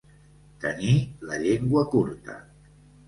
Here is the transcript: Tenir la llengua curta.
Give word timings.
Tenir 0.63 0.95
la 1.31 1.37
llengua 1.43 1.85
curta. 1.93 2.39